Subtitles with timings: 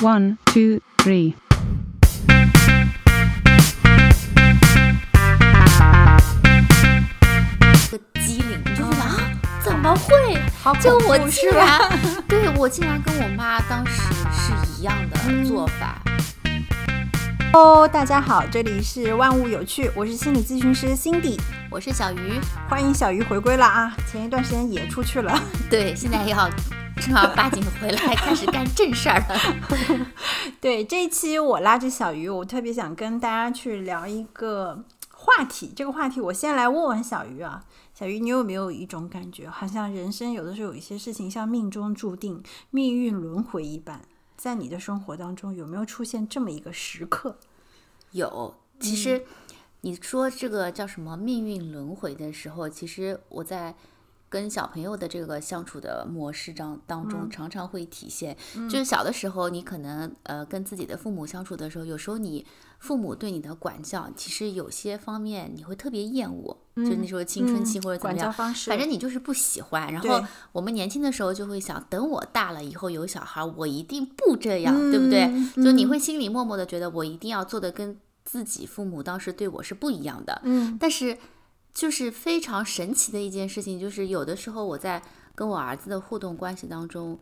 [0.00, 1.34] One, two, three.
[7.90, 9.16] 个机灵，你就觉得啊，
[9.60, 10.40] 怎么会？
[10.62, 11.80] 好就我竟然？
[12.28, 14.00] 对我竟然跟我妈当时
[14.32, 16.00] 是一样的做法。
[17.52, 21.40] Hello，大家好，这里是万物有趣，我是心理咨询师 Cindy，
[21.70, 22.38] 我是小鱼，
[22.68, 23.96] 欢迎小鱼回归了啊！
[24.08, 25.36] 前一段时间也出去了，
[25.68, 26.48] 对，现在要
[27.00, 30.06] 正儿八经回来开始干正事儿了。
[30.60, 35.72] 对，这一期我拉着小鱼，我特别想跟大家去聊一个话题。
[35.74, 44.02] 这个话题，我先来问问小鱼啊，小鱼，你有没有一种感觉，好像人生有的时候有一些事情像命中注定、命运轮回一般，
[44.36, 47.38] 在你的生活当中有没有出现这么一个时刻？
[48.12, 49.24] 有，其实
[49.82, 53.74] 你说这个叫什么命运轮回的时候，其实我在
[54.28, 58.36] 跟小朋友的这个相处的模式当当中，常常会体现。
[58.68, 62.44] 就是小的时候，你可能呃跟自己的父母相处的时候，有时候你
[62.78, 68.30] 父母对你的管教，其实有些方面你会特别厌恶，就那时候青春期或者怎管么样。
[68.30, 70.22] 教方式，反正你就是不喜欢，然后
[70.52, 75.64] 我们年轻的时候就会想，等我大了以后有小孩，我一定不这样，对不嗯对？
[75.64, 80.40] 就你会心里默默的觉得，我一定要做的跟自己父母当时对我是不一样的。
[80.44, 81.16] 嗯但是
[81.78, 85.00] 就是非常神奇的一件事情，就是有的时候我在
[85.32, 87.16] 跟我儿子的互动关系当中，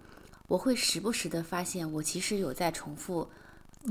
[0.49, 3.29] 我会时不时的发现，我其实有在重复，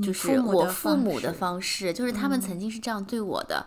[0.02, 3.64] 就是我父母的方式，就是他们曾经是这样对我的。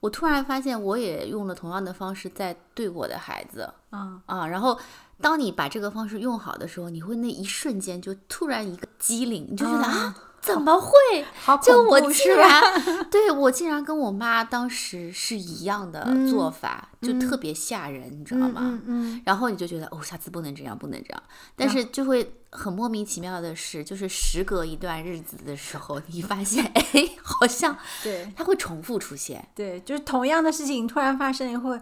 [0.00, 4.46] 我突然发现，我也用了同样的方式在对我的孩子啊，啊。
[4.46, 4.78] 然后，
[5.20, 11.24] 当你把这个方式用好的时候，你会那一瞬间就突然一个机灵，你就觉得啊，怎么会？
[11.42, 12.34] 好就我竟？
[12.36, 12.62] 然，
[13.10, 18.60] 对我竟然跟我妈当时是一样的做法，就特别吓人，你知道吗？
[18.62, 21.22] 嗯嗯，然后你就觉得哦，下次不能这样，不能这样。
[21.56, 26.84] 但是就会很莫名其妙的是，就是时隔一段日子的时候，你发现 哎，
[27.22, 29.48] 好像对它会重复出现。
[29.54, 31.78] 对，就是同样的事情突然发生以后，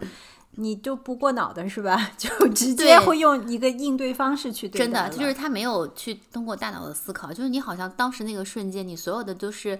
[0.55, 2.11] 你就不过脑的是吧？
[2.17, 9.77] 就直接会用一个应对方式去对真的就是他没有去通过大脑的思考，就是你好像当时那个瞬间，你所有的都是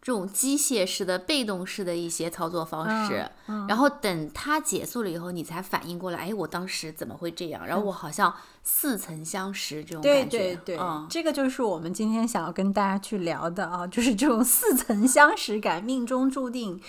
[0.00, 7.66] 这种机械式的、被动式的一些操作方式，嗯然后等它结束了以后，你才反应过来，哎，我当时怎么会这样？
[7.66, 16.80] 然后我好像似曾相识这种感觉，对对，嗯，这个就是我们今天想要跟大家去聊的啊，就是这种似曾相识感、命中注定。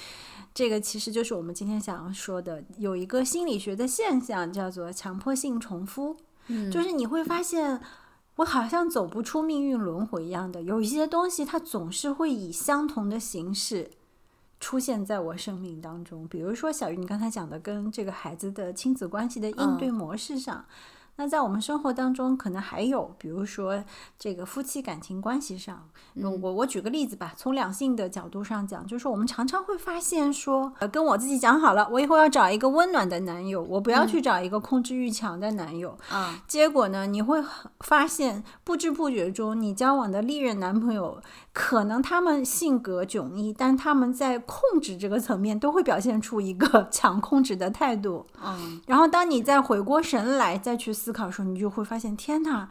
[0.55, 6.17] 这个其实就是我们今天想要说的，有一个心理学的现象叫做强迫性重复，
[6.47, 7.79] 嗯就是你会发现。
[8.38, 13.89] 我好像走不出命运轮回一样的，有一些东西它总是会以相同的形式
[14.59, 16.27] 出现在我生命当中。
[16.27, 20.65] 比如说小鱼，你刚才讲的跟这个孩子的亲子关系的应对模式上，
[21.17, 23.83] 那在我们生活当中，可能还有，比如说
[24.19, 25.89] 这个夫妻感情关系上，
[26.21, 35.97] 我我举个例子吧，从两性的角度上讲，就是我们常常会发现说，呃，跟我自己讲好了，我以后要找一个温暖的男友，我不要去找一个控制欲强的男友。
[36.09, 37.41] 啊，结果呢，你会
[37.79, 41.21] 发现不知不觉中，你交往的历任男朋友，
[41.57, 48.27] 可能他们性格迥异，但他们在控制这个层面都会表现出一个 强控制的态度。
[48.43, 52.67] 嗯，然后当你再回过神来再去思考的时候，你就会发现，天哪，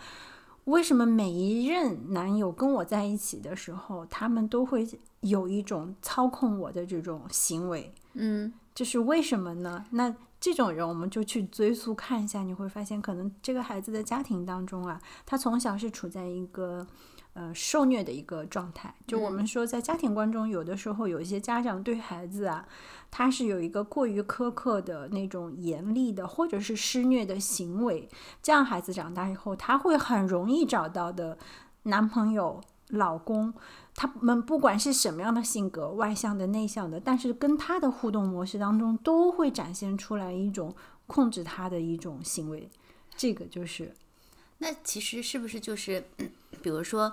[0.64, 4.86] 为什么每一任男友跟我在一起的时候，他们都会
[5.20, 7.90] 有一种操控我的这种行为？
[8.12, 9.86] 嗯，这是为什么呢？
[9.92, 16.86] 那这种人，我们就去追溯看一下，你会发现，可能这个孩子的家庭当中啊，他从小是处在一个
[17.32, 18.94] 呃受虐的一个状态。
[19.06, 22.68] 就我们说，在家庭观中，有的时候有一些家长对孩子啊，
[23.10, 28.06] 他是有一个过于苛刻的那种严厉的，或者是施虐的行为，
[28.42, 31.38] 这样孩子长大以后，他会很容易找到的
[31.84, 33.54] 男朋友、老公。
[33.96, 40.74] 他们不管是什么样的性格，外向的、内向的，但是跟他的互动模式当中，都会展现出来一种
[41.06, 42.68] 控制他的一种行为。
[43.16, 43.94] 这个就是，
[44.58, 46.28] 那其实是不是就是，嗯
[46.60, 47.12] 比如说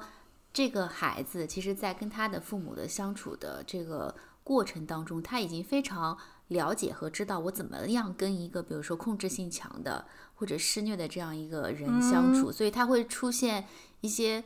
[0.51, 6.17] 这个孩子，其实在跟他的父母的相处的这个过程当中，他已经非常
[6.47, 10.03] 了解和知道我怎么样跟一个比如说控制性强的
[10.33, 13.67] 或者施虐的这样一个人相处，所以他会出现
[13.99, 14.43] 一些。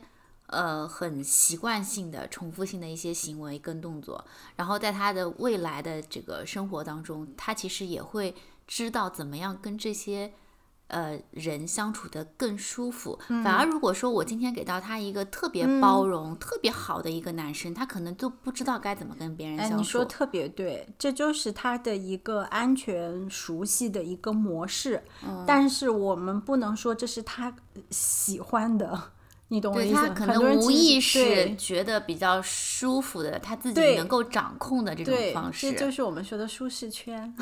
[0.48, 8.34] 呃，很习惯性的、重复性的一些行为跟动作，然后在他的未来的这个生活当中，他其实也会
[8.66, 10.32] 知道怎么样跟这些
[10.86, 13.18] 呃人相处的更舒服。
[13.26, 19.78] 反而如果说我今天给到他一个特别包容、特别好的一个男生，他可能都不知道该怎么跟别人哎，相处。
[19.78, 25.02] 你说特别对，这就是他的一个安全、熟悉的一个模式。
[25.44, 27.52] 但是我们不能说这是他
[27.90, 29.10] 喜欢的。
[29.48, 30.08] 你懂我意思？
[30.10, 35.70] 可能无意识觉得比较舒服的，他自己能够掌控的这种，方式。
[35.70, 37.32] 这就是我们说的舒适圈。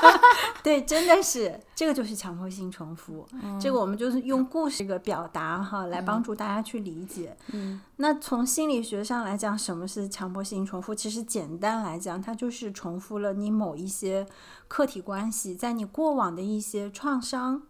[0.62, 3.28] 对，真的是这个就是强迫性重复。
[3.32, 7.36] 嗯这个我们就是用故事这个表达哈，来帮助大家去理解。
[7.52, 10.94] 嗯，那从心理学上来讲，什么是强迫性重复？
[10.94, 14.26] 其实简单来讲，它就是重复了你某一些
[14.68, 17.62] 客体关系，在你过往的一些创伤。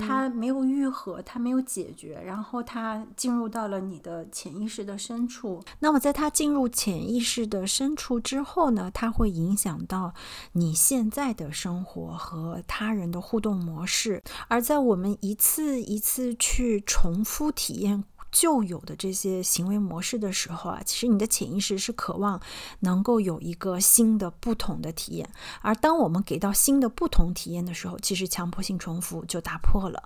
[0.00, 5.62] 它没有愈合，它没有解决，然后它进入到了你的潜意识的深处。
[5.80, 10.14] 那么，在它进入潜意识的深处之后呢，它会影响到
[10.52, 14.22] 你现在的生活和他人的互动模式。
[14.48, 18.04] 而在我们一次一次去重复体验
[18.38, 22.38] 旧有的这些行为模式的时候啊，其实你的潜意识是渴望
[22.80, 25.26] 能够有一个新的、不同的体验。
[25.62, 30.02] 而当我们给到新的、不同体验的时候，其实强迫性重复就打破了。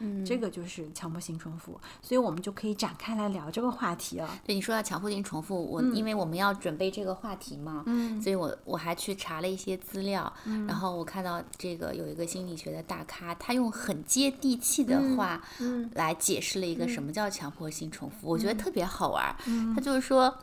[0.00, 4.28] 嗯，这个就是强迫性重复，所以我们就可以展开来聊这个话题啊。
[4.44, 8.20] 对你说到强迫性重复，我、因为我们要准备这个话题嘛，嗯。
[8.20, 10.32] 所以我我还去查了一些资料，
[10.66, 15.88] 然后我看到这个有一个心理学的大咖，他用很接地气的话嗯。
[15.94, 19.34] 来解释了一个什么叫强迫性重复，我觉得特别好玩
[19.74, 20.34] 他就是说，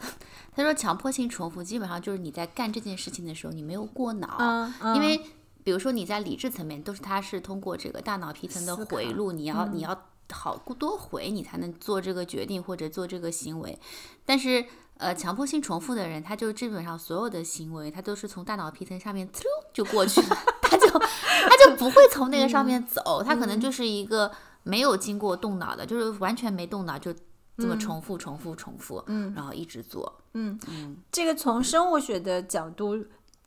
[0.56, 4.38] 他说强迫性重复基本上就是你在干这件事情的时候，你没有过脑，
[4.81, 4.95] 嗯。
[4.95, 5.19] 因为
[5.67, 13.77] 比如说你在理智层面都是它是通过这个大脑皮层的回路，你要你要好多回你才能做这个决定或者做这个行为，
[14.25, 14.63] 但是。
[14.99, 24.31] 呃，强迫性重复的人，他就基本上所有的行为，他都是从大脑皮层上面呲溜就过去了， 他就他就不会从那个上面走，他可能就是一个
[24.63, 27.13] 没有经过动脑的，就是完全没动脑，就
[27.59, 29.31] 这么重复、重复、重复，嗯。
[29.35, 30.97] 然后一直做，嗯，嗯。
[31.11, 32.97] 这个从生物学的角度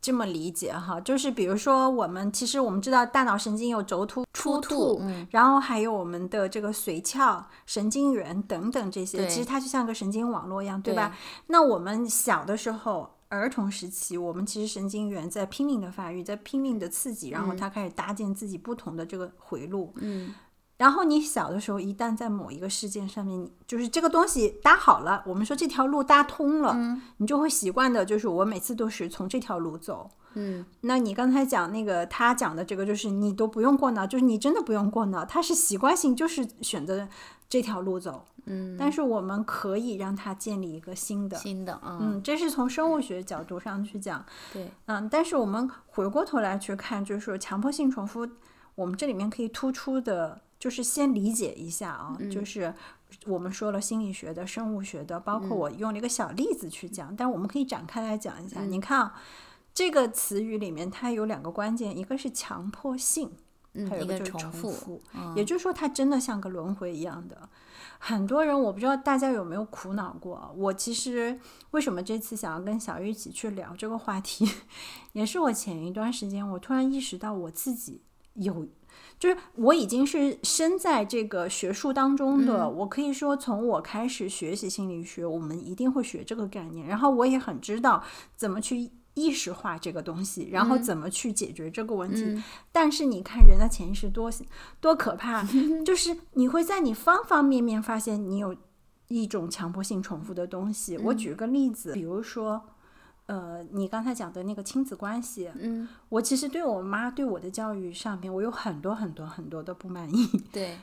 [0.01, 11.09] 这么理解哈，就是比如说我们其实我们知道大脑神经有轴突、突突，嗯，然后还有我们的这个髓鞘、神经元等等这些，其实它就像个神经网络一样，对吧？
[11.09, 13.11] 对那我们小的时候。
[13.33, 19.93] 儿童时期，我们其实神经元在拼命的发育，在拼命的刺激，然后它开始搭建自己不同的这个回路。
[19.99, 20.35] 嗯，
[20.81, 26.75] 然后你小的时候，一旦在某一个事件上面，你就是这个东西搭好了，我们说这条路搭通了，
[27.19, 30.11] 你就会习惯的，就是我每次都是从这条路走。
[30.33, 37.07] 嗯，那你刚才讲那个他讲的这个，就是你都不用过脑，就是你真的不用过脑，他是习惯性就是选择
[37.47, 38.25] 这条路走。
[38.47, 41.37] 嗯，但是我们可以让他建立一个新的。
[41.37, 44.25] 新的，嗯，嗯，这是从生物学角度上去讲。
[44.51, 48.27] 对，嗯，但是我们回过头来去看，就是说强迫性重复，
[48.77, 52.73] 我们这里面可以突出的，就是先理解一下啊，就是
[53.27, 58.61] 我们说了心理学的、生物学的，包括我用了一个小例子去讲，但我们可以展开来讲一下。
[58.67, 59.21] 你看啊，
[59.73, 63.33] 这个词语里面它有两个关键，一个是强迫性，
[63.73, 65.03] 嗯，还有一个个就是重复，
[65.35, 67.49] 也就是说它真的像个轮回一样的。
[67.99, 71.41] 很多人我不知道大家有没有苦恼过啊，我其实
[71.71, 74.47] 为什么这次想要跟小玉一起去聊这个话题，
[75.15, 78.03] 也是我前一段时间我突然意识到我自己
[78.35, 78.69] 有。
[79.21, 88.03] 就是我已经是身在这个学术当中的，我可以说从我开始学习心理学，我们一定会学这个概念，然后我也很知道
[88.35, 92.43] 怎么去意识化这个东西，然后怎么去解决这个问题。
[92.73, 94.31] 但是你看人的潜意识多
[94.81, 95.47] 多可怕，
[95.85, 98.57] 就是你会在你方方面面发现你有
[99.09, 100.97] 一种强迫性重复的东西。
[100.97, 102.63] 我举个例子，比如说。
[103.31, 110.27] 呃，你刚才讲的那个亲子关系，嗯，我其实对我妈对我的教育上面，我有很多很多很多的不满意。
[110.51, 110.77] 对，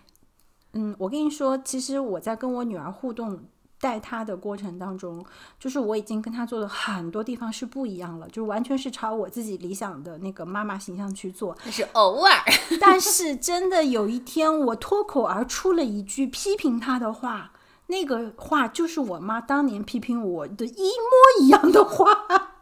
[0.71, 3.37] 嗯，我跟你说，其实我在跟我女儿互动
[3.81, 5.25] 带她的过程当中，
[5.59, 11.53] 就是我已经跟她做的很多地方是不一样了，就完全是朝我自己理想的那个妈妈形象去做。
[11.61, 12.31] 但是偶尔，
[12.79, 17.51] 但是真的有一天，我脱口而出了一句批评她的话，
[17.87, 22.53] 那个话就是我妈当年批评我的一模一样的话。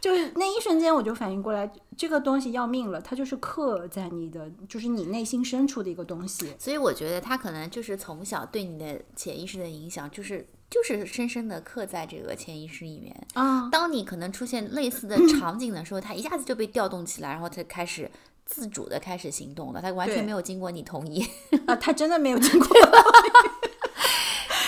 [0.00, 6.54] 就是那一瞬间，我就反应过来，这个东西要命了，它就是刻在你的，就是你内心深处的一个东西。
[6.56, 13.14] 所以我觉得他可能就是从小对你的潜意识的影响，就是就是深深的刻在这个潜意识里面。
[13.34, 18.08] 啊，当你可能出现类似的 场景的时候，它一下子就被调动起来，然后他开始
[18.46, 21.26] 自主的开始行动了，它完全没有经过你同意，
[21.66, 22.68] 啊，他真的没有经过。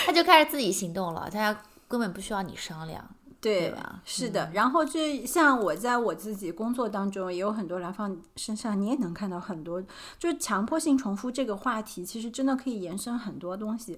[0.09, 1.55] 他就开始自己行动了，他
[1.87, 3.07] 根本不需要你商量。
[3.41, 4.51] 对吧是的。
[4.53, 9.81] 然后就像我在我自己工作当中，也有很多来访身上，你也能看到很多，
[10.17, 13.97] 就是强迫性重复这个话题，其实真的可以延伸很多东西。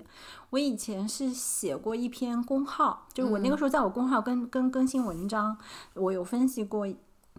[0.52, 5.58] 我以前是写过一篇公号，就是我那个时候在我公号跟跟更新文章，
[5.96, 6.86] 我有分析过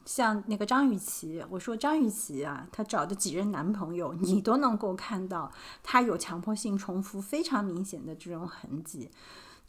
[0.04, 9.10] 像那个张雨绮，我说张雨绮啊，她找的几任男朋友，你都能够看到她有强迫性重复非常明显的这种痕迹。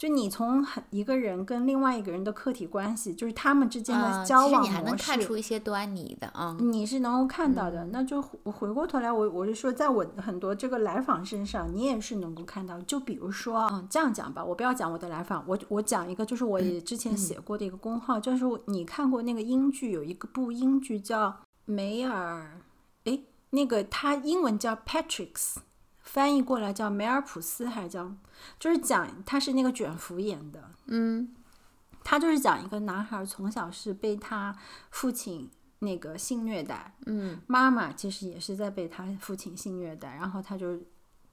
[0.03, 6.57] 就你从很一个人跟另外一个人的客体关系，就是他们之间啊的交往模你还能看式，出一些端倪的啊。
[6.59, 7.85] 你是能够看到嗯的。
[7.85, 12.77] 那就回回过头来，我我是说，在我很多这个来访身上，你也是能够看到。
[12.81, 21.33] 就比如说，嗯，这样讲吧，我不要讲我的来访，我我讲一个，就是我也之前写过的一个公号，就是你看过那个英剧，有一个部英剧叫
[21.63, 22.59] 梅尔，
[23.05, 25.55] 诶，那个它英文叫 Patrick's。
[26.03, 28.11] 翻译过来叫梅尔普斯还是叫，
[28.59, 31.33] 就是讲他是那个卷福演的，嗯。
[32.05, 34.53] 他就是讲一个男孩从小是被他
[34.91, 37.39] 父亲那个性虐待，嗯。
[37.47, 40.77] 妈妈其实也是在被他父亲性虐待，然后他就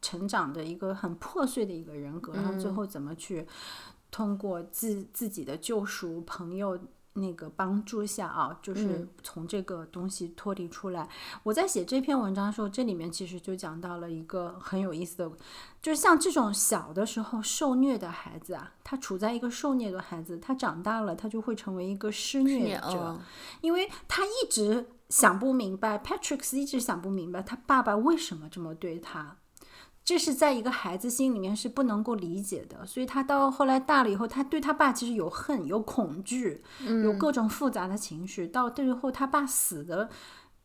[0.00, 3.45] 成长的一个很破碎的一个人格，然后最后怎么去
[4.12, 6.79] 通过自自己的救赎、朋友
[7.14, 11.09] 那个帮助下啊，就是从这个东西脱离出来。
[11.43, 15.31] 我在写这篇文章的时候，这里面其实就讲到了一个很有意思的，
[15.83, 22.99] 就是像这种小的时候受虐的孩子啊，他处在一个受虐的孩子，他长大了，他就会成为一个施虐者。
[22.99, 23.21] 哦
[23.61, 29.37] 因为他一直想不明白，Patrick 一直想不明白他爸爸为什么这么对他，
[30.04, 36.62] 这是在一个孩子心里面是不能够理解的，所以他到后来大了以后，他对他爸其实有恨、有恐惧，
[37.04, 38.49] 有各种复杂的情绪。
[38.49, 40.09] 到最后他爸死的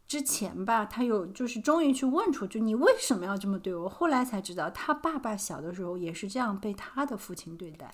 [0.08, 3.88] 之前吧，他有就是终于去问出，就你为什么要这么对我？
[3.88, 7.94] 后来才知道，他爸爸小的时候也是这样被他的父亲对待。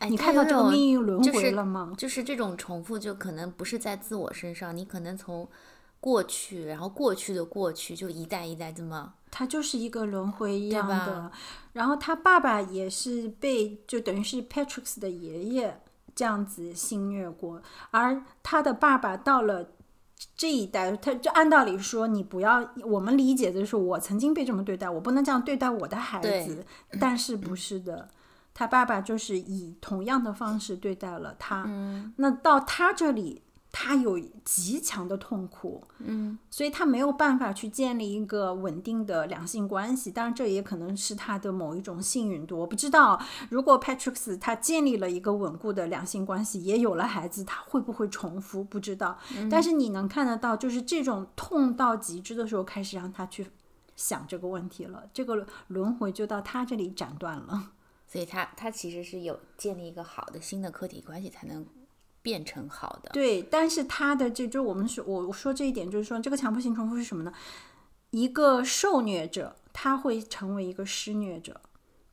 [0.00, 1.92] 哎，你看到这个命运轮回了吗？
[1.96, 5.48] 就是这种重复，就可能不是在自我身上，你可能从
[6.00, 11.30] 过去，然后过去的过去，就一代一代这么，他就是一个轮回一样的。
[11.72, 15.80] 然后他爸爸也是被，就等于是 Patrick 的爷爷
[16.14, 19.70] 这样子性虐过，而他的爸爸到了。
[20.36, 26.66] 这一代，他就按道理说，你不要，我们理解的是，我曾经被这么对待，我不能这样对待我的孩子。
[26.98, 28.08] 但是不是的，
[28.52, 31.62] 他爸爸就是以同样的方式对待了他。
[32.16, 40.10] 那到他这里，他有极强的痛苦，嗯，所以他没有办法去建立一个稳定的两性关系。
[40.10, 43.20] 当然，这也可能是他的某一种幸运度，我不知道。
[43.50, 48.64] 如果 Patrick 他建立了一个稳固的两性关系，也有了孩子，他会不会重复？
[48.64, 49.18] 不知道。
[49.50, 53.46] 但是你能看得到，就是这种痛到极致的时候，开始让他去
[53.94, 57.72] 想这个问题了，这个轮回就到他这里斩断了。
[58.06, 61.66] 所以他他其实是有建立一个好的新的客体关系，才能
[62.28, 63.08] 变成好的。
[63.14, 67.32] 对，但是他的这就我们说，我我说这一点就是说，这个强迫性重复是什么呢？
[68.10, 71.58] 一个受虐者他会成为一个施虐者。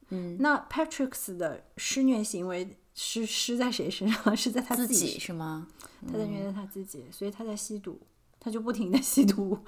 [0.10, 4.36] 嗯，那 Patrick's 的施虐行为是施在谁身上？
[4.38, 5.68] 是在他自己己是吗？
[6.10, 8.00] 他在虐待他自己，所以他在吸毒，
[8.40, 9.60] 他就不停的吸毒，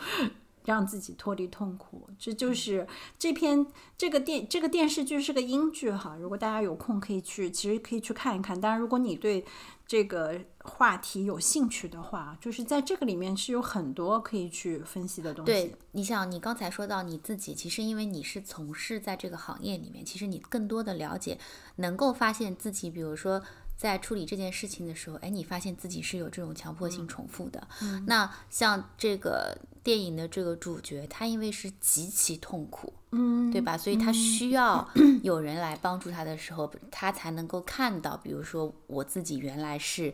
[0.67, 2.09] 让自己脱离痛苦。
[2.19, 2.85] 这就是
[3.17, 3.65] 这篇
[3.97, 8.59] 这个电这个电视剧是个英剧哈，如果大家有空可以去，其实可以去看一看。
[8.59, 9.45] 当然，如果你对
[9.85, 15.51] 这个话题有兴趣的话，就是在这个里面是有很多可以去分析的东西。
[15.53, 21.39] 对，你想，你刚才说到你自己，其实因为你是从事在这个行业里面，其实你更多的了解，
[21.77, 23.41] 能够发现自己，比如说
[23.77, 27.67] 在处理这件事情的时候，哎，你发现自己是有这种强迫性重复的。
[28.07, 33.77] 那像这个电影的这个主角，他因为是极其痛苦，嗯，对吧？
[33.77, 34.89] 所以他需要
[35.21, 40.11] 有人来帮助他的时候，他才能够看到，比如说我自己原来是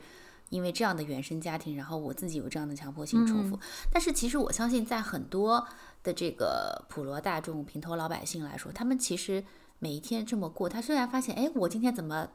[0.49, 3.57] 因为这样的原生家庭，然后我自己有这样的强迫性重复。
[3.89, 5.65] 但是其实我相信，在很多
[6.03, 9.41] 的这个普罗大众、平头老百姓来说，他们其实
[9.79, 12.27] 每一天这么过，他虽然发现，哎，我今天怎么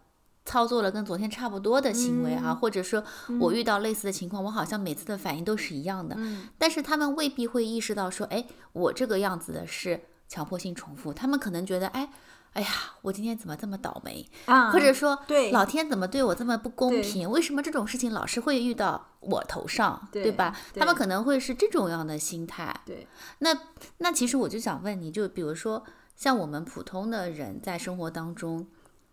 [0.48, 3.04] 操作了跟昨天差不多的行为啊，或者说
[3.38, 6.16] 我遇到类似的情况，我好像每次的反应都是一样的，
[6.56, 12.08] 但是他们未必会意识到说，哎，我这个样子的是强迫性重复，他们可能觉得，哎。
[12.54, 12.68] 哎呀，
[13.02, 14.26] 我今天怎么这么倒霉？
[14.46, 17.30] 啊，或者说，对老天怎么对我这么不公平？
[17.30, 20.56] 为什么这种事情老是会遇到我头上，对吧？
[20.74, 22.74] 他们可能会是这种样的心态。
[22.86, 23.06] 对，
[23.40, 23.56] 那
[23.98, 25.84] 那其实我就想问你，就比如说
[26.16, 28.66] 像我们普通的人在生活当中，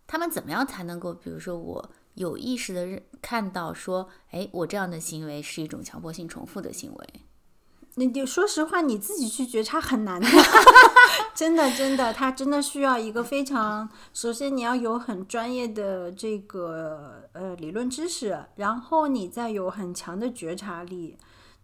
[0.07, 7.07] 他们怎么样才能够，比如说我有意识的看到说，哎，我这样的行为是一种强迫性重复的行为？
[7.97, 10.27] 那你说实话，你自己去觉察很难的，
[11.33, 21.17] 真 的真的，它真的需要一个非常，首先你要有很专业的这个呃理论知识，然后你再有很强的觉察力，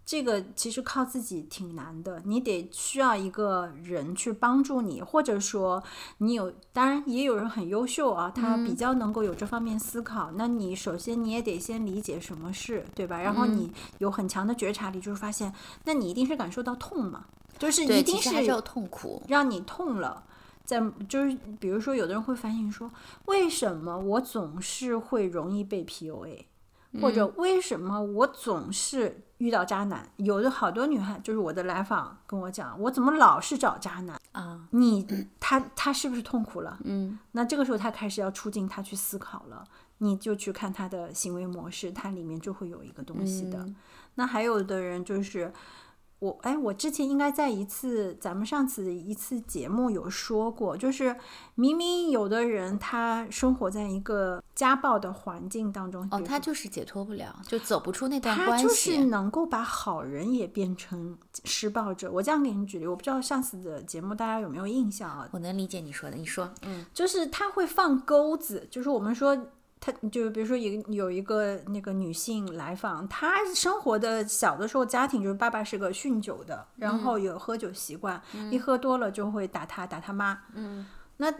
[0.05, 5.81] 这个其实靠自己挺难的，你得需要一个人去帮助你，或者说
[6.17, 10.31] 你有，当然也有人很优秀啊，他比较能够有这方面思考。
[10.35, 13.21] 那你首先你也得先理解什么事，对吧？
[13.21, 15.53] 然后你有很强的觉察力，就是发现，
[15.85, 17.25] 那你一定是感受到痛嘛，
[17.57, 19.23] 就是对，一定是有痛苦。
[19.27, 20.23] 让你痛了。
[20.63, 20.79] 在
[21.09, 22.89] 就是，比如说，有的人会反省说，
[23.25, 26.45] 为什么我总是会容易被 PUA，
[26.99, 30.11] 或者为什么我总是遇到渣男？
[30.17, 34.19] 有的好多女孩，就是我的来访跟我讲，我怎么老是找渣男？
[34.31, 35.05] 啊，你
[35.39, 36.79] 他他是不是痛苦了？
[36.83, 39.63] 嗯，那这个时候他开始要出镜，他去思考了，
[39.99, 43.65] 你就去看他的行为模式，它里面就会有一个东西的。
[44.15, 45.53] 那还有的人就是。
[46.21, 51.15] 我哎，我之前应该在一次咱们上次一次节目有说过，就是
[51.55, 59.03] 明明有的人他生活在一个家暴的环境当中，哦，他就是解脱不了，就走不出那段他关就是系。
[59.05, 62.11] 能够把好人也变成施暴者。
[62.11, 65.27] 我这样给你举例，我不知道上次的节目大家有没有印象啊？
[65.31, 69.35] 我能理解你说的，你说，嗯就是他会放钩子，就是我们说。
[69.83, 78.21] 他就比如说有有一个那个女性来访，她生活的小的时候家庭就是爸爸是个酗酒的，然后有喝酒习惯，
[78.51, 80.43] 一喝多了就会打他打他妈。
[80.53, 80.85] 嗯，
[81.17, 81.33] 那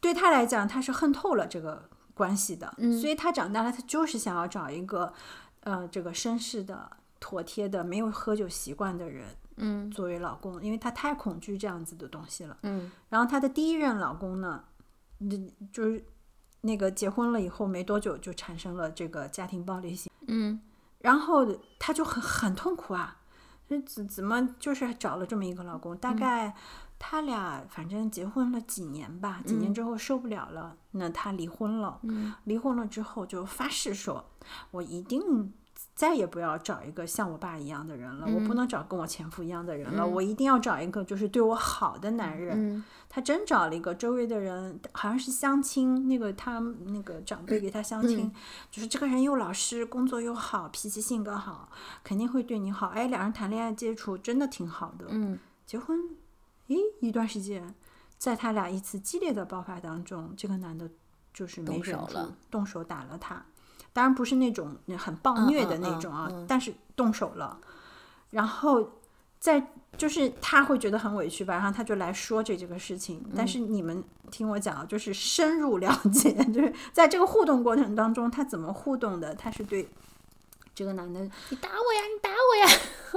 [0.00, 2.98] 对他来讲，他是恨透了这个关系的，嗯。
[2.98, 5.12] 所以他长大了，他就是想要找一个
[5.60, 9.26] 呃这个绅士的、妥帖的、没有喝酒习惯的人
[9.56, 9.90] 嗯。
[9.90, 12.56] 作为老公，因为她太恐惧这样子的东西了。
[12.62, 12.90] 嗯。
[13.10, 14.64] 然后她的第一任老公呢，
[15.20, 16.02] 嗯就是
[16.64, 20.58] 那个结婚了以后没多久就产生了这个家庭暴力性，嗯
[20.98, 21.46] 然后
[21.78, 23.18] 她就很很痛苦啊，
[23.68, 25.94] 这怎怎么就是找了这么一个老公？
[25.98, 26.54] 大概
[26.98, 32.00] 他俩反正结婚了几年吧，几年之后受不了了，那他离婚了。
[32.04, 34.24] 嗯离婚了之后就发誓说，
[34.70, 35.52] 我一定
[35.94, 42.76] 再也不要找一个像我爸一样的人了，我不能找跟我前夫一样的人了，我一定要找一个就是对我好的男人。
[42.76, 48.28] 嗯他真找了一个周围的人，好像是相亲，那个他那个长辈给他相亲，
[48.72, 51.70] 就是这个人又老实，工作又好，脾气性格好，
[52.02, 52.88] 肯定会对你好。
[52.88, 55.06] 哎，两人谈恋爱接触真的挺好的。
[55.10, 55.96] 嗯结婚，
[56.66, 57.72] 诶，一段时间，
[58.18, 60.90] 在他俩一次激烈的爆发当中，这个男的
[61.32, 63.46] 就是没动忍住手，动手打了他。
[63.94, 67.56] 当然不是那种很暴虐的那种啊，嗯但是动手了。
[68.30, 68.90] 然后
[69.38, 73.22] 在就是他会觉得很委屈吧，然后他就来说这这个事情。
[73.26, 79.32] 嗯但是你们听我讲，就是深入了解， 就是在这个互动过程当中，他怎么互动的？
[79.36, 79.88] 他是对
[80.74, 82.56] 这个男的你打我呀，你打我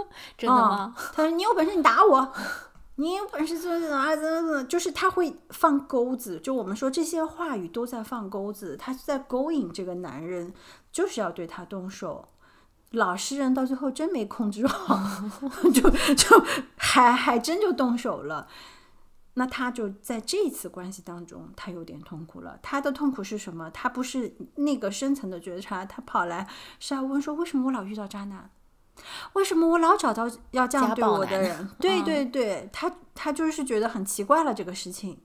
[0.05, 0.93] 呀， 真的吗？
[1.15, 2.31] 他说：“你有本事你打我，
[2.99, 6.39] 你有本事怎么怎么怎么怎么，就是他会放钩子。
[6.39, 10.51] 就我们说这些话语都在放钩子，他是在勾引这个男人，
[10.91, 12.29] 就是要对他动手。
[12.91, 14.97] 老实人到最后真没控制好，
[15.73, 18.47] 就就还还真就动手了。
[19.35, 22.57] 那他就在这次关系当中，他有点痛苦了。
[22.63, 23.69] 他的痛苦是什么？
[23.69, 26.47] 他不是那个深层的觉察，他跑来
[26.79, 28.49] 是要问说：为什么我老遇到渣男？
[29.33, 31.69] 为什么我老找到要这样对我的人？
[31.79, 35.19] 对嗯对对，他他就是觉得很奇怪了这个事情。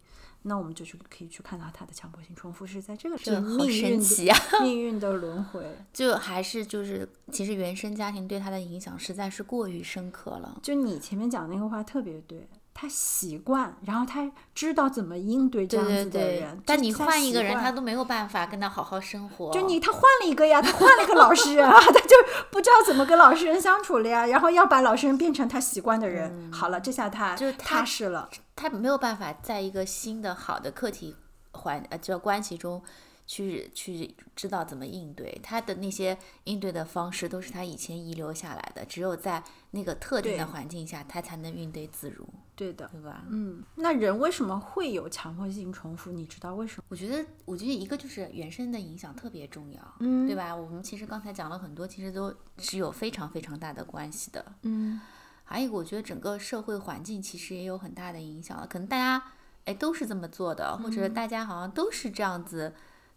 [0.44, 4.36] 那我们就去可以去看到他的强迫性重复是在这个这好命运奇啊！
[4.60, 5.64] 命运的轮回。
[5.94, 10.58] 就还是就是，其实原生家庭对他的影响实在是过于深刻了。
[10.60, 19.52] 就你前面讲那个话特别对，他习惯，然后他知道怎么应对这样子的对对人。，但你换一个人，他都没有办法跟他好好生活。
[19.52, 22.16] 就你他换了一个呀，他换了一个老实人啊， 他就
[22.50, 26.50] 不知道怎么跟老实人相处了呀，然后要把老实人变成他习惯的人。
[26.52, 28.28] 好了，这下他就踏实了。
[28.56, 31.16] 他没有办法在一个新的好的课题
[31.52, 32.82] 环呃这关系中
[33.26, 43.24] 去去知道怎么应对，他的那些应对的方式都是他以前遗留下来的，只有在那个特定的环境下，他才能应对自如，对的，对吧？
[43.30, 46.10] 嗯，那人为什么会有强迫性重复？
[46.12, 46.84] 你知道为什么？
[46.88, 50.54] 我觉得，我觉得一个就是原生的影响特别重要，嗯对吧？
[50.54, 54.44] 我们其实刚才讲了很多，其实都是有非常非常大的关系的。
[54.62, 55.00] 嗯
[55.44, 58.66] 还有一个，我觉得整个社会环境其实也有很大的影响了。
[58.66, 59.22] 可能大家
[59.64, 62.74] 哎都是这么做的，或者大家好像都是这样子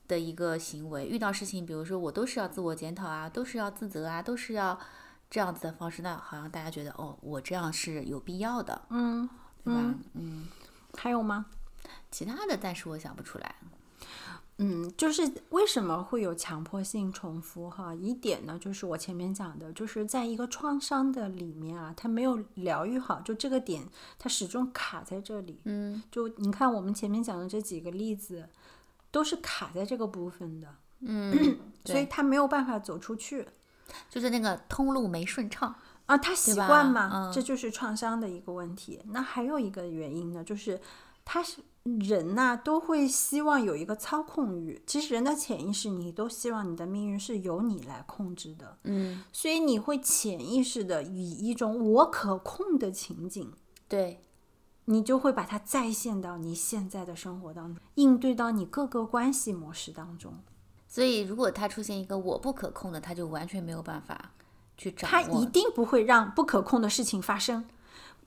[0.07, 1.05] 的一个行为。
[1.05, 4.79] 遇到事情，比如说我都是要自我检讨啊，都是要自责啊，都是要
[5.29, 9.29] 这样子的方式，那好像大家觉得哦，我这样是有必要的，嗯，
[9.63, 9.95] 对吧？
[10.13, 10.47] 嗯，
[10.95, 11.47] 还有吗？
[12.09, 13.55] 其他的暂时我想不出来。
[14.57, 17.93] 嗯，就是为什么会有强迫性重复哈？
[17.93, 23.85] 一点呢，就是我前面讲的，就是在一个创伤的里面啊，它没有疗愈好，就这个点
[24.17, 25.59] 它始终卡在这里。
[25.65, 28.47] 嗯就你看我们前面讲的这几个例子，
[29.15, 30.67] 都是卡在这个部分的，
[30.99, 33.47] 嗯， 所以他没有办法走出去。
[34.09, 35.73] 就是那个通路没顺畅。
[36.05, 38.99] 啊，他习惯嘛，嗯这就是创伤的一个问题。
[39.05, 40.81] 那还有一个原因呢，就是
[41.23, 44.81] 他是人呐、都会希望有一个操控欲。
[44.85, 53.53] 其实人的潜意识，你都希望你的命运是由你来控制的，嗯，所以你会潜意识的以一种我可控的情景，
[53.87, 54.19] 对，
[54.85, 60.33] 你就会把它再现到你现在的生活当中，应对到你各个关系模式当中。
[60.87, 64.31] 所以如果它出现一个我不可控的，他就完全没有办法
[64.77, 65.41] 去掌他握。
[65.41, 67.65] 一定不会让不可控的事情发生，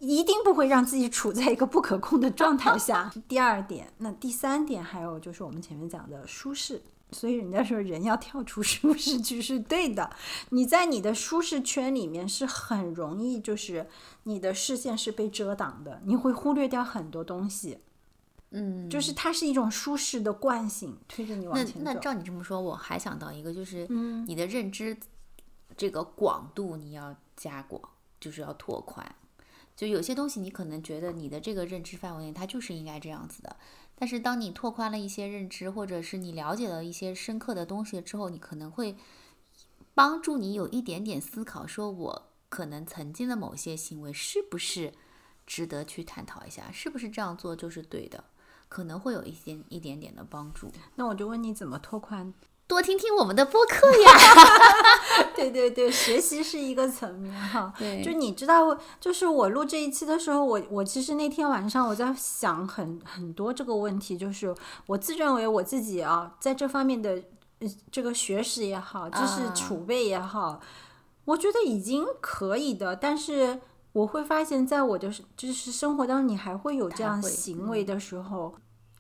[0.01, 3.11] 一定不会让自己处在一个不可控的状态下。
[3.27, 6.83] 第二点，那第三点还有就是我们前面讲的舒适。
[7.11, 10.11] 所以人家说人要跳出舒适区是对的，
[10.51, 13.89] 你在你的舒适圈里面是很容易，就是
[14.25, 17.79] 你的视线是被遮挡的，你会忽略掉很多东西，
[18.51, 21.81] 嗯，就是它是一种舒适的惯性推着你往前走。
[21.83, 24.97] 那照你这么说，我还想到一个，就是嗯你的认知
[25.77, 27.83] 这个广度你要加广，
[28.21, 29.15] 就是要拓宽。
[29.77, 33.57] 就有些东西你可能觉得你的这个认知范围内它就是应该这样子的，
[34.01, 38.97] 但是当你拓宽了一些认知，或者是你了解了一些深刻的东西之后，你可能会
[39.93, 44.93] 帮助你有一点点思考，说我可能曾经的某些行为是不是
[45.45, 48.23] 值得去探讨一下，是不是这样做就是对的，
[48.69, 50.71] 可能会有一些一点点的帮助。
[50.95, 52.33] 那我就问你怎么拓宽
[52.69, 54.11] 多听听我们的播客呀。
[55.59, 57.73] 对对对，学习是一个层面哈。
[57.79, 64.55] 对就你知道，就是我录这一期的时候，我我其实那天晚上我在想很很多这个问题，就是
[64.87, 67.23] 我自认为我自己啊，在这方面的
[67.59, 70.61] 呃这个学识也好，知识啊储备也好，
[71.25, 73.61] 我觉得已经可以的，但是。
[73.95, 78.55] 我会发现，在我的就是生活当中，你还会有这样行为的时候，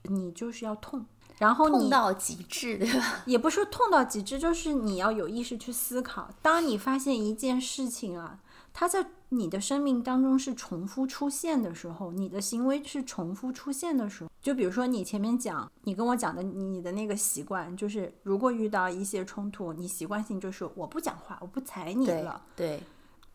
[0.04, 1.04] 你就是要痛，
[1.38, 3.22] 然后你痛到极致，对吧？
[3.26, 6.28] 也不是说痛到极致，就是你要有意识去思考。
[6.42, 8.40] 当你发现一件事情啊，
[8.72, 22.82] 它在你的生命当中是重复出现的时候，你的行为是重复出现的时候，就比如说你前面讲，你跟我讲的你的那个习惯，就是如果遇到一些冲突，你习惯性就是我不讲话，我不睬你对了，对，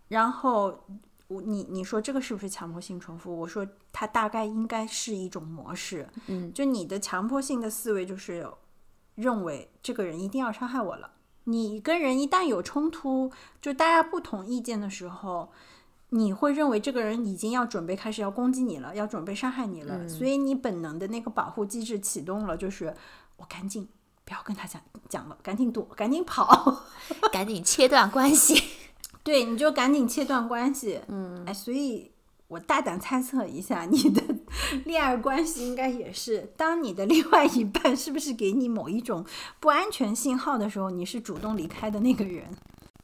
[0.09, 0.77] 然后。
[1.33, 3.35] 我你你说这个是不是强迫性重复？
[3.35, 8.47] 我说它大概应该是一种模式，嗯，就你的强迫性的思维就是
[9.15, 11.11] 认为这个人一定要伤害我了。
[11.45, 15.51] 你跟人一旦有冲突，就大家不同意见的时候，
[16.09, 22.95] 你会认为这个人已经要准备开始要攻击你了，要准备伤害你了，所以你本能的那个保护机制启动了，就是
[23.37, 23.87] 我赶紧
[24.23, 26.83] 不要跟他讲讲了，赶紧躲，赶紧跑。
[27.31, 28.63] 赶紧切断关系。
[29.23, 30.99] 对，你就赶紧切断关系。
[31.07, 32.11] 嗯，哎，所以
[32.49, 34.21] 我大胆猜测一下，你的
[34.85, 39.25] 恋爱关系应该也是，当你的另外一半是不是给你某一种
[39.59, 42.45] 不安全信号的时候，你是主动离开的那个人。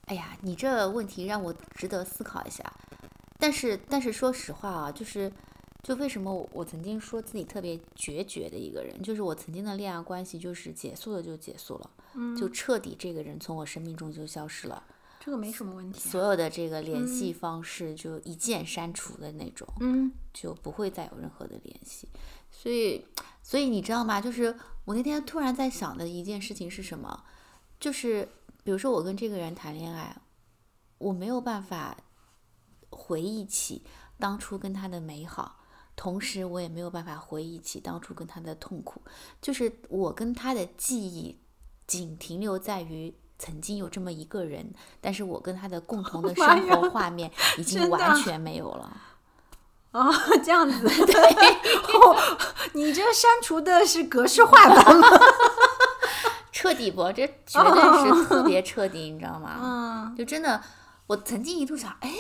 [0.07, 2.63] 哎呀，你这问题让我值得思考一下。
[3.37, 5.31] 但是，但是说实话啊，就是，
[5.81, 11.89] 就为什么我我曾经说自己特别决绝的一个人，就是我曾经的恋爱关系就是结束了就结束了，
[12.37, 14.83] 就彻底这个人从我生命中就消失了，
[15.29, 19.67] 这个没什么问题、啊所有的这个联系方式就一键删除的那种。
[19.79, 22.09] 嗯，就不会再有任何的联系。
[22.49, 23.05] 所以，
[23.43, 24.19] 所以你知道吗？
[24.19, 27.25] 就是我那天突然在想的一件事情是什么？
[27.79, 28.27] 就是
[28.63, 30.19] 比如说我跟这个人谈恋爱，
[30.97, 31.95] 我没有办法
[32.89, 33.83] 回忆起
[34.17, 35.59] 当初跟他的美好，
[35.95, 38.99] 同时我也没有办法回忆起当初跟他的痛苦。
[39.39, 41.39] 就是我跟他的记忆
[41.85, 43.13] 仅停留在于。
[43.39, 44.71] 曾经有这么一个人，
[45.01, 48.97] 但是我跟他的共同的 生活画面已经完全没有了。
[49.91, 50.87] 哦，这样子。
[50.87, 51.15] 对、
[51.97, 52.15] 哦，
[52.73, 55.07] 你这删除的是格式化版吗？
[56.51, 59.57] 彻底不，这绝对是特别彻底，你知道吗？
[59.59, 60.61] 嗯，就真的，
[61.07, 62.11] 我曾经一度想，哎，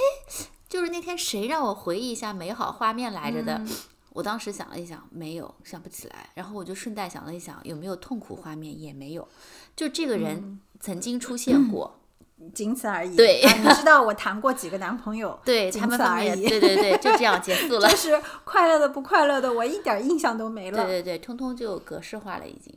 [0.67, 3.61] 就是那天谁让我回忆一下美好画面来着的？
[4.11, 6.29] 我当时想了一想，没有，想不起来。
[6.33, 8.79] 然后我就顺带想了一想，有没有痛苦画面？
[8.79, 9.27] 也没有。
[9.75, 11.99] 就这个人曾经出现 过，
[12.53, 13.15] 仅此而已。
[13.15, 16.47] 对啊，你知道我谈过几个男朋友， 对他们仅此而已。
[16.47, 17.95] 对对对，就这样结束了就。
[17.95, 20.83] 是快乐的不快乐的，我一点印象都没 了。
[20.85, 22.73] 对对对，通通就格式化了，已经。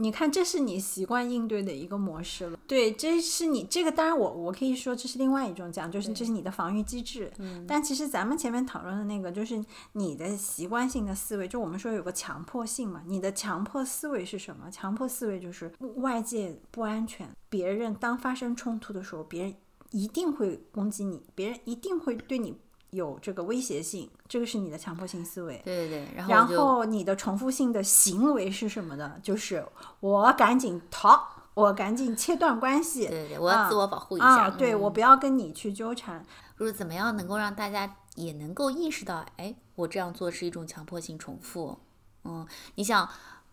[0.00, 2.58] 你看，这是你习惯应对的一个模式了。
[2.68, 7.32] 对，这是你这个，当然我我可以说这是另外一种讲，就是这是你的防御机制。
[7.38, 7.64] 嗯。
[7.66, 13.02] 但其实咱们前面讨论的那个，就是你的习惯性的思维，就我们说有个强迫性嘛。
[13.06, 14.70] 你的强迫思维是什么？
[14.70, 19.54] 强迫思维就是外界不安全，别人当发生冲突的时候，别人
[19.90, 22.56] 一定会攻击你，别人一定会对你
[22.90, 25.60] 有这个威胁性，这个是你的强迫性思维。
[25.64, 29.16] 对对对，然后然后你的重复性的行为是什么呢？
[29.22, 29.64] 就是
[30.00, 33.06] 我赶紧逃，我赶紧切断关系。
[33.08, 34.50] 对对对，我要自我保护一啊，下。
[34.50, 36.24] 对我嗯不要跟你去纠缠。
[36.58, 41.78] 就是怎么样能够让大家也能够意识到，哎，我这样做是一种强迫性重复。
[42.24, 43.08] 嗯，你想，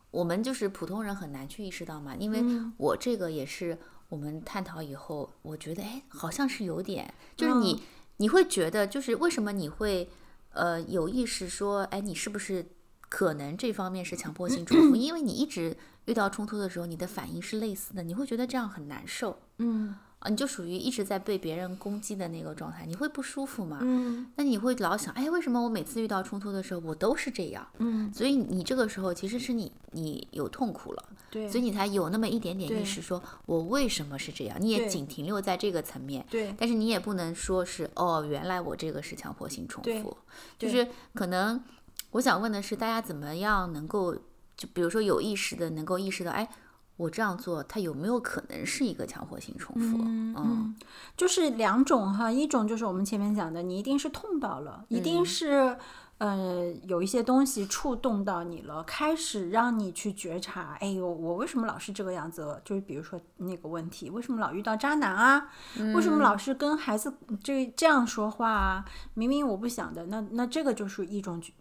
[0.10, 3.78] 我们就是普通人很难去意识到嘛，因为嗯我这个也是
[4.10, 7.80] 我们探讨以后，我觉得哎，好像是有点，就是你、嗯
[8.18, 10.10] 你会觉得，就是为什么你会
[10.54, 12.66] 呃有意识说，哎，你是不是
[13.10, 14.96] 可能这方面是强迫性重复？
[14.98, 15.76] 因为你一直
[16.06, 19.40] 遇到冲突的时候，你的反应是类似的，你会觉得这样很难受。
[19.58, 23.78] 嗯啊，你就属于一直在被别人攻击的那个状态，你会不舒服吗？
[23.82, 24.26] 嗯。
[24.36, 27.66] 那你会老想，哎，为什么我每次遇到冲突的时候，我都是这样？
[27.78, 34.58] 嗯，所以你这个时候其实是你你有痛苦了，对，所以你才有那么一点点意识，说我为什么是这样？
[34.60, 36.54] 你也仅停留在这个层面，对。
[36.58, 40.18] 但是你也不能说是哦，原来我这个是强迫性重对复，
[40.58, 41.64] 就是可能
[42.12, 44.16] 我想问的是，大家怎么样能够
[44.58, 46.50] 就比如说有意识的能够意识到，哎，
[46.98, 49.98] 我这样做，它有没有可能是一个强迫性重复？
[50.02, 50.76] 嗯嗯，
[51.18, 55.78] 就是两种哈，一种就是我们前面讲的，你一定是痛到了，一定嗯是。
[56.18, 62.58] 呃，有一些东西触动到你了，开始让你去觉察，哎呦，我为什么老是这个样子？
[62.64, 65.50] 就是比如说那个问题，为什么老遇到渣男啊？
[65.94, 68.86] 为什么老是跟孩子这这样说话啊？
[69.14, 71.52] 明明我不想的，那那这个就是一种觉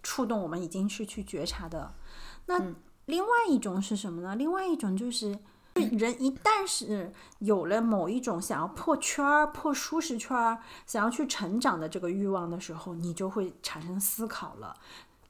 [0.00, 1.92] 触动，我们已经是去觉察的。
[2.46, 2.62] 那
[3.06, 4.36] 另外一种是什么呢？
[4.36, 5.38] 另外一种就是。
[5.98, 14.76] 人一旦是有了某一种想要破圈儿、破舒适圈儿、想要去成长的这个欲望的时候，你就会产生思考了。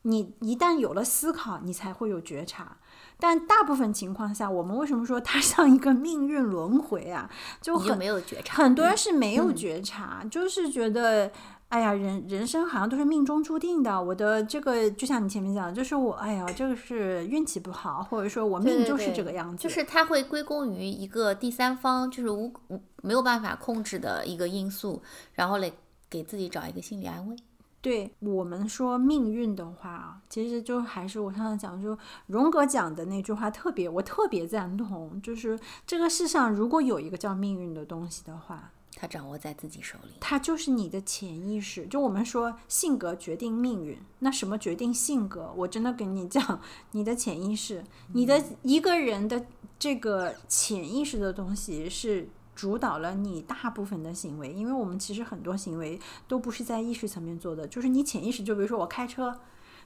[0.03, 2.77] 你一旦有了思考，你才会有觉察。
[3.19, 7.31] 但大部分情况下，我们为什么说它像一个命运轮回啊？
[7.63, 11.33] 就很没有觉察，很多人是没有觉察，就是觉得，
[11.75, 14.01] 哎呀，人人生好像都是命中注定的。
[14.01, 19.61] 我的这个就像你前面讲的，就是我，哎呀，这个是运气不好，或者说我命就是这个样子。
[19.61, 25.69] 就是它会归功于一个第三方，就是无无没有办法控制的一个因素，然后来
[26.09, 27.35] 给自己找一个心理安慰。
[27.83, 40.15] 对我们说命运的话啊，其实就还是我上次讲，就荣格讲的那句话，特别我特别赞同，就是这个世上如果有一个叫命运的东西的话，它掌握在自己手里。
[40.21, 41.87] 它就是你的潜意识。
[41.87, 45.53] 就我们说性格决定命运，那什么决定性格？
[45.57, 46.61] 我真的跟你讲，
[46.93, 49.47] 你的潜意识，你的一个人的
[49.79, 52.29] 这个潜意识的东西是。
[52.57, 58.45] 主导了你大部分的行为，因为我们其实很多行为都不是在意识层面做的，就是你潜意识。
[58.45, 59.41] 就比如说我开车，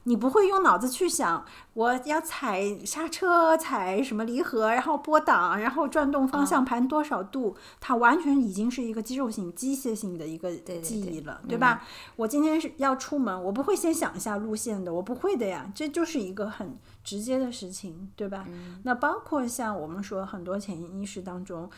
[0.04, 11.84] 你不会用脑子去想我要踩刹车、踩什么离合，然后拨档，然后转动方向盘多少度，它完全已经是一个肌肉性、机械性的一个记忆了，嗯对吧？
[12.16, 18.44] 我今天是要出门，我不会先想一下路线的，我不会的呀，这就是一个很直接的事情，对吧？
[18.48, 21.68] 嗯那包括像我们说很多潜意识当中，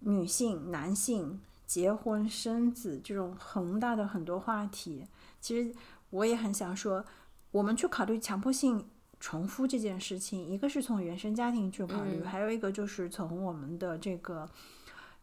[0.00, 5.04] 女性、男性结婚生子这种宏大的很多话题，
[5.40, 5.74] 其实
[6.10, 7.04] 我也很想说，
[7.50, 8.86] 我们去考虑强迫性
[9.20, 12.24] 重复这件事情，一个是从原生家庭去考虑，嗯。
[12.24, 14.48] 还有一个就是从我们的这个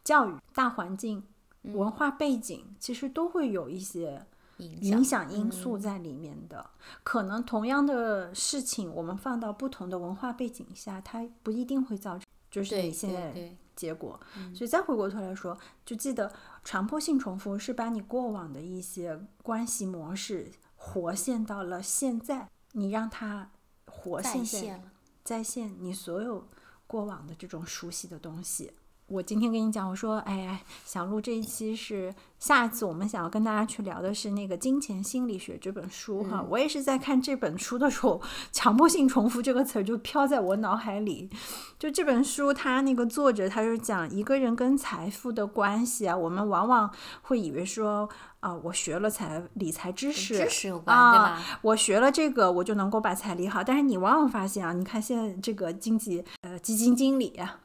[0.04, 1.24] 教育大环境、
[1.62, 4.26] 文化背景，其实都会有一些
[4.58, 6.70] 影影响因素在里面的。
[7.04, 14.20] 可能同样的事情，我们放到不同的文化背景下，它不一定会造成就是对你现在结果。
[14.54, 16.32] 所以再回过头来说，就记得
[16.64, 20.52] 强迫性重复是把你过往的一些关系模式
[20.86, 23.50] 活现到了现在，你让它
[23.88, 24.92] 活现在现了。
[25.24, 26.48] 再现你所有
[26.86, 28.72] 过往的这种熟悉的东西。
[29.08, 36.44] 我今天跟你讲，我说，哎，想录这一期是下一次我们想要跟大家去聊的是那个《金钱心理学》这本书哈。
[36.50, 38.20] 我也是在看这本书的时候，
[38.52, 41.30] 强迫性重复这个词儿就飘在我脑海里。
[41.78, 46.92] 就这本书，它那个作者他就讲一个人跟财富的关系啊，我们往往
[47.22, 51.60] 会以为说啊、我学了财理财知识，知识有关，啊对吧？
[51.62, 53.64] 我学了这个，我就能够把财理好。
[53.64, 57.60] 但是你往往发现啊，你看现在这个经济呃基金经理啊。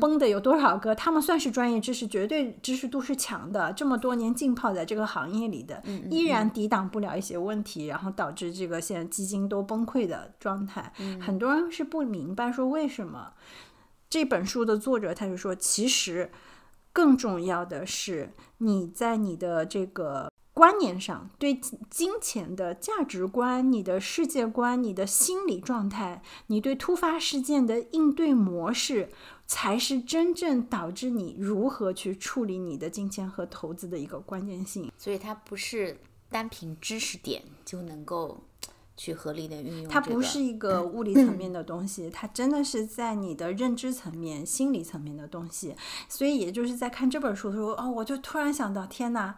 [0.00, 0.94] 崩的有多少个？
[0.94, 3.72] 他们算是专业知识，绝对知识度是强的。
[3.72, 10.92] 这么多年浸泡在这个行业里的，依然抵挡不了一些问题，然后导致这个现在基金都崩溃的状态。
[11.20, 13.32] 很多人是不明白说为什么。
[14.10, 16.30] 这本书的作者他就说，其实
[16.92, 21.58] 更重要的是你在你的这个观念上，对
[21.90, 29.08] 金钱的价值观、你的世界观、你的心理状态、你对突发事件的应对模式，
[29.46, 34.90] 才是真正导致你如何去处理你的金钱和投资的一个关键性。
[34.96, 35.98] 所以它不是
[36.30, 38.42] 单凭知识点就能够
[38.96, 45.74] 去合理的运用、它不是一个物理 层面的东西，它真的是在你的认知层面、心理层面的东西。
[46.08, 49.36] 所以，也就是在看这本书的时候，哦，我就突然想到，天哪！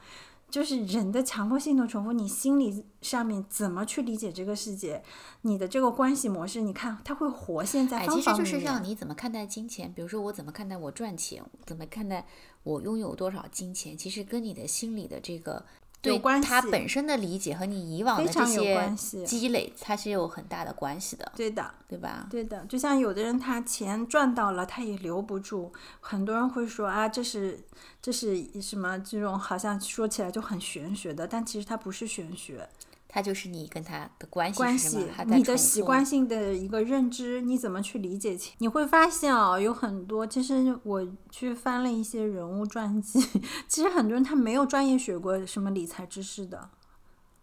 [0.50, 5.02] 就是人的强迫性的重复，你心理上面怎么去理解这个世界？
[5.42, 8.66] 你的这个关系模式，你看它会活现在方，方其实就是。
[8.66, 9.92] 让你怎么看待金钱。
[9.94, 12.26] 比如说，我怎么看待我赚钱，怎么看待
[12.64, 15.64] 我拥有多少金钱，其实跟你的心理的这个
[16.06, 22.26] 对关它系本身的理解和你以往的这非常有些积累，它是有很大的关系的，对的，对吧？
[22.30, 25.72] 对的，就像有的人他钱赚到了，他也留不住。
[26.00, 27.60] 很多人会说啊，这是
[28.00, 28.98] 这是什么？
[28.98, 32.68] 这种好像说起来就很玄学的，但其实它不是玄学。
[33.16, 38.38] 它就是你跟他的关系关系你的习惯性的一个认知，你怎么去理解？
[38.58, 43.18] 你会发现啊、有很多，其实我去翻了一些人物传记，
[43.66, 46.68] 其实很多人他没有专业学过什么理财知识的，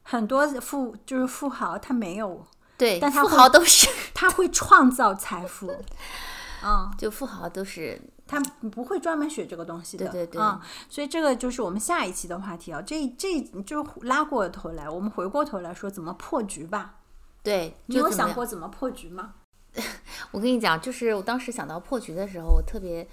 [0.03, 2.45] 很多富就是富豪他没有，
[2.77, 5.75] 对，但他富豪都是，他会创造财富，
[6.63, 8.39] 嗯，就富豪都是他
[8.71, 12.81] 不会专门学这个东西的，对对对啊、所以这个就是我们下一期的话题啊。
[12.81, 16.99] 这这就拉过头来，我们回过头来说怎么破局吧。
[17.41, 17.75] 对。
[17.87, 19.35] 你有想过怎么破局吗？
[20.31, 23.07] 我跟你讲，就是我当时想到破局的时候，我特别，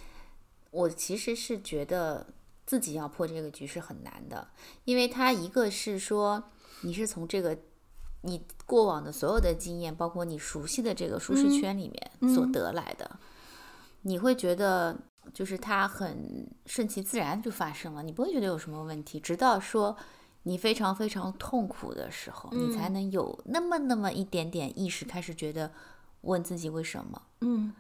[0.71, 2.27] 我其实是觉得
[2.67, 4.47] 自己要破这个局是很难的，
[4.85, 6.43] 因为它一个是说
[6.83, 7.59] 你是从这个
[8.23, 13.19] 你过往的所有的经验，包括你熟悉的这个舒适圈里面所得来的，
[14.03, 14.97] 你会觉得
[15.33, 19.97] 就是它很顺其自然就发生了，你不会觉得有什么问题，直到说。
[20.45, 25.71] 你非常非常痛苦的时候，你才能有那么那么一点点意识，开始觉得
[26.23, 27.75] 问自己为什么，嗯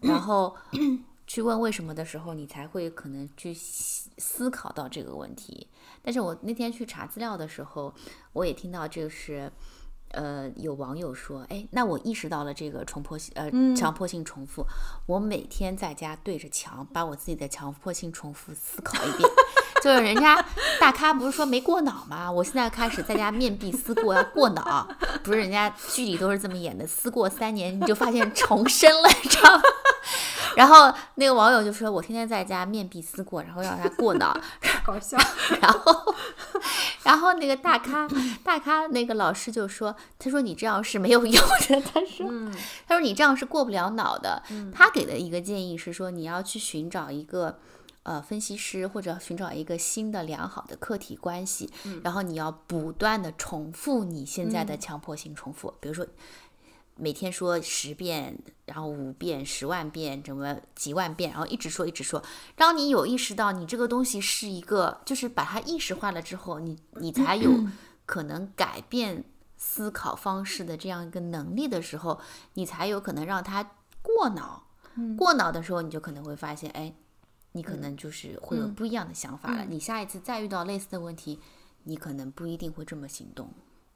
[0.00, 0.56] 然后
[1.28, 5.68] 去问为什么的时候，你才会可能去思思考到这个问题。
[6.02, 7.94] 但是我那天去查资料的时候，
[8.32, 9.52] 我也听到就是。
[10.12, 14.66] 呃，有网友说，哎，那我意识到了这个重破性，呃，强迫性重复。
[15.06, 19.28] 我每天在家对着墙，把我自己的强迫性重复思考一遍。
[19.82, 20.40] 就是人家
[20.78, 22.30] 大咖不是说没过脑吗？
[22.30, 24.86] 我现在开始在家面壁思过，要过脑。
[25.24, 29.62] 不是人家剧里都是这么演的，思过三年你就发现重生了，你知道吗？
[30.56, 34.36] 然后那个网友就说：“我天天在家面壁思过，然后让他过脑。
[34.84, 35.16] 搞笑。
[35.60, 36.14] ”然后，
[37.04, 38.08] 然后那个大咖
[38.42, 41.80] 大咖那个老师就说：“他说你这样是没有用的。
[41.92, 42.26] 他说，
[42.86, 44.42] 他说你这样是过不了脑的。
[44.72, 47.58] 他给的一个建议是说，你要去寻找一个。”
[48.04, 51.70] 呃，分析师或者寻找一个新的良好的客体关系，
[52.02, 56.04] 然后你要不断的重复你现在的强迫性重复，比如说
[56.96, 62.22] 每天说十遍，然后五遍、十万遍，怎么几万遍，然后一直说一直说，
[62.54, 67.50] 当你有意识到你这个东西是一个，就是把它意识化了之后，你你才有
[68.06, 69.24] 可能改变
[69.56, 72.20] 思考方式的这样一个能力的时候，
[72.54, 73.70] 你才有可能让它
[74.02, 74.66] 过脑。
[75.16, 76.94] 过脑的时候，你就可能会发现，哎。
[77.54, 79.66] 你可能就是会有不一样的想法了。
[79.66, 81.38] 你下一次再遇到类似的问题，
[81.82, 83.52] 你可能不一定会这么行动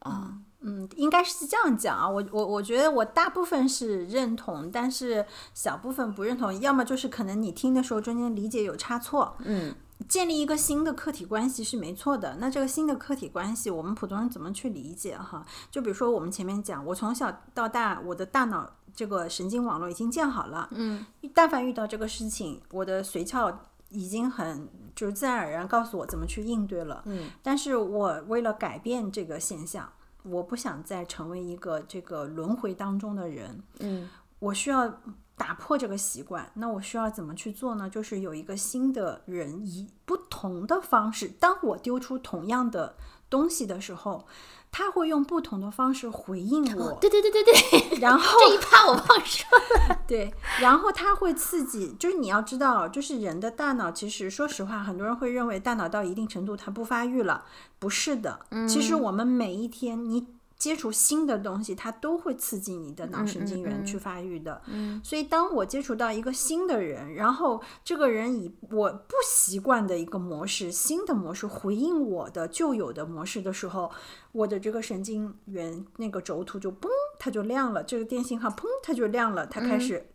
[0.06, 0.32] 啊。
[0.60, 2.08] 嗯，应该是这样讲啊。
[2.08, 6.58] 我我我觉得我大部分是认同，但是小部分不认同。
[6.60, 9.36] 要么就是可能你听的时候中间理解有差错。
[9.44, 9.72] 嗯，
[10.08, 12.38] 建立一个新的客体关系是没错的。
[12.40, 15.46] 那这个新的客体关系，我们普通人怎么去理解哈？
[15.70, 20.68] 就比如说我们前面讲，我从小到大，我的大脑这个神经网络已经建好了。
[20.72, 23.56] 嗯，但凡遇到这个事情，我的髓鞘
[23.96, 27.02] 已经很就是自然而然告诉我怎么去应对了。
[27.06, 29.90] 嗯，但是我为了改变这个现象，
[30.22, 33.62] 我不想再成为一个这个轮回当中的人。
[33.80, 35.00] 嗯，我需要
[35.36, 36.50] 打破这个习惯。
[36.54, 37.88] 那我需要怎么去做呢？
[37.88, 42.96] 就是有一个新的人以不同的方式，当我丢出同样的
[43.30, 44.26] 东西的时候，
[44.70, 46.98] 他会用不同的方式回应我。
[47.00, 49.95] 对对对对对，然后这一趴我忘说了。
[50.06, 57.44] 对，然后它会刺激，就是你要知道，就是人的大脑，其实说实话，很多人会认为大脑到一定程度它不发育了，
[57.78, 58.40] 不是的。
[58.68, 64.62] 其实我们每一天你接触新的东西，它都会刺激你的脑神经元去发育的。
[64.68, 73.90] 嗯所以当我接触到一个新的人，然后这个人以我不习惯的一个模式、新的模式回应我的旧有的模式的时候，
[74.32, 76.88] 我的这个神经元那个轴突就嘣，
[77.18, 80.06] 它就亮了，这个电信号砰，它就亮了，它开始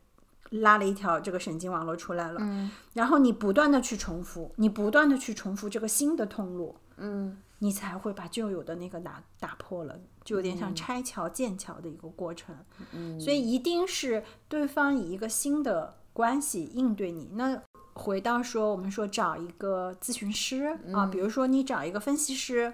[0.49, 2.39] 拉了一条这个神经网络出来了。
[2.41, 12.55] 嗯然后你不断的去重复，你不断的去重复这个新的通路，嗯你才会把旧有的那个打打破了，就有点像拆桥建桥的一个过程。
[12.91, 17.29] 嗯，所以一定是对方以一个新的关系应对你。
[17.33, 17.61] 那
[17.93, 22.73] 回到说，我们说找一个咨询师啊，比如说你找一个分析师，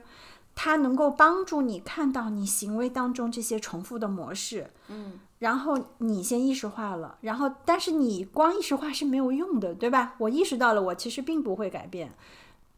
[0.60, 10.16] 它能够帮助你看到你行为当中这些重复的模式，嗯，然后你先意识化了，然后但是你光意识化是没有用的，对吧？
[10.18, 12.12] 我意识到了，我其实并不会改变，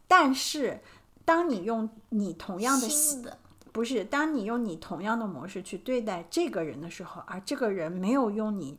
[0.10, 0.82] 但是
[1.24, 3.38] 当你用你同样的新的，
[3.72, 8.78] 不是，当你用你同样的模式去对待这个人的时候，而这个人没有用你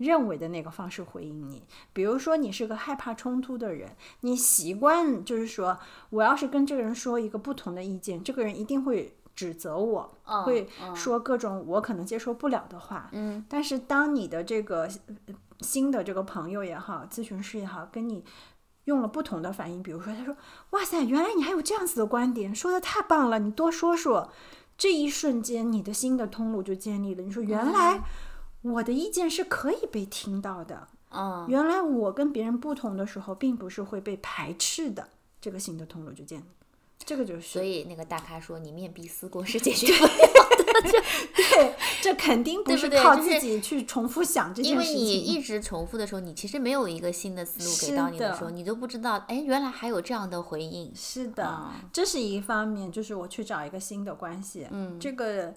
[0.00, 5.78] 认为的那个方式回应你，比如说你是个害怕冲突的人，你习惯就是说，
[6.10, 13.08] 我要是跟这个人说一个不同的意见，这个人一定会指责我，嗯会嗯说各种我可能接受不了的话。
[13.12, 18.24] 嗯但是当你的这个呃新的这个朋友也好，咨询师也好，跟你
[18.84, 20.34] 用了不同的反应，比如说他说
[20.70, 24.32] ：“哇塞，原来你还有这样子的观点，说的太棒了，你多说说。”
[24.80, 27.22] 这一瞬间，你的新的通路就建立了。
[27.22, 28.02] 你说原来
[28.62, 35.08] 我的意见是可以被听到的，嗯，原来我跟别人不同的时候，并不是会被排斥的。
[35.40, 36.44] 这个新的通路就建立，
[36.98, 41.00] 这个就是所以那个大咖说你面壁思过是解决不了的，
[41.34, 45.04] 对，这肯定不是靠自己去重复想这件事情因为。
[45.04, 50.92] 你一直重复的时候，你其实没有一个新的思路给到你的时候，你都不知道，哎，原来还有这样的回应。
[50.94, 55.54] 是的，啊这是一方面，就是我去找一个新的关系，嗯这个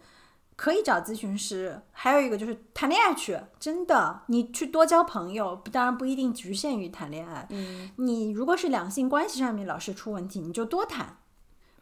[0.56, 1.82] 可以找咨询师。
[1.92, 7.48] 还有一个就是谈恋爱去，真的，你去多交朋友，当然不一定局限于谈恋爱。
[7.50, 11.18] 嗯，你如果是两性关系上面老是出问题，你就多谈，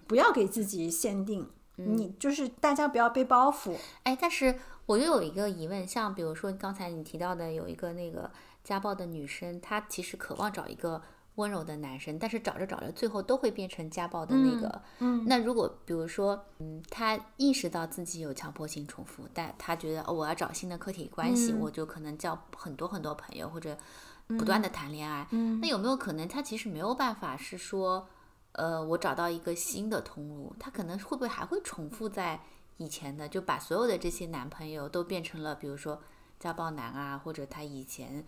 [0.07, 1.49] 不要给自己限定。
[1.77, 8.29] 嗯你就是大家不要背包袱，哎，但是我又有一个疑问，像比如说刚才你提到的有一个那个
[8.63, 11.01] 家暴的女生，她其实渴望找一个
[11.41, 14.81] 温柔的男生，但是找着找着，最后都会变成家暴的那个。
[14.99, 23.77] 嗯那如果比如说，嗯，他意识到自己有强迫性重复，但他觉得、哦、我要找新的客体关系，嗯我就可能交很多很多朋友，或者
[24.27, 25.27] 不断的谈恋爱。
[25.31, 28.07] 嗯那有没有可能他其实没有办法是说？
[28.53, 32.37] 呃，我找到一个新的通路，他可能会不会还会重复在
[32.75, 36.01] 以前的，就把所有的这些男朋友都变成了，比如说
[36.37, 38.25] 家暴男啊，或者他以前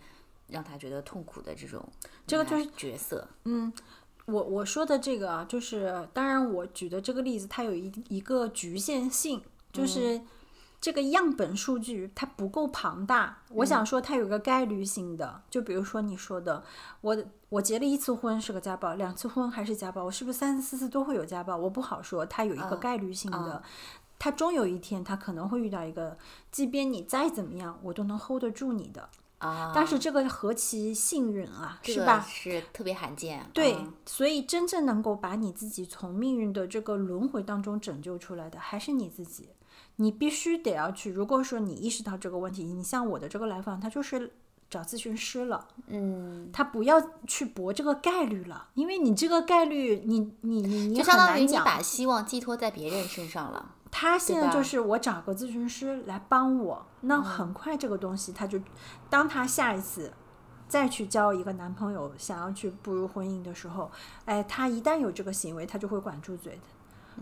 [0.48, 1.82] 让他觉得痛苦的这种，
[2.26, 3.26] 这个就是角色。
[3.44, 3.72] 嗯
[4.26, 10.20] 我我说的这个啊，就是当然我举的这个例子，它有一一个局限性，就是
[10.80, 13.42] 这个样本数据它不够庞大。
[13.50, 16.64] 我想说它有个概率性的，就比如说你说的，
[17.02, 17.16] 我
[17.50, 21.56] 我结了一次婚是个家暴，两次婚还是家暴，我是不是三次四次都会有家暴？
[21.56, 23.62] 我不好说，它有一个嗯概率性的。
[23.62, 23.62] 嗯
[24.16, 26.16] 他终有一天，他可能会遇到一个，
[26.50, 29.10] 即便你再怎么样，我都能 hold 得住你的。
[29.44, 32.26] 啊，但是这个何其幸运啊，这个是吧？
[32.28, 33.44] 是特别罕见。
[33.52, 39.50] 对，嗯所以真正能够把你自己从命运的这个轮回当中拯救出来的，还是你自己。
[39.96, 41.10] 你必须得要去。
[41.10, 44.32] 如果说你意识到这个问题，你像我的这个来访，他就是
[44.68, 51.56] 找咨询师了，嗯，他不要去搏这个概率了，因为你这个概率，你你你你就相当于你。
[51.58, 53.74] 把希望寄托在别人身上了。
[53.96, 58.60] 他现在就是我找个咨询师来帮我，那嗯很快这个东西他就，
[59.08, 60.12] 当他下一次
[60.66, 63.88] 再去交一个男朋友，想要去步入婚姻的时候，
[64.24, 66.62] 哎，他一旦有这个行为，他就会管住嘴的。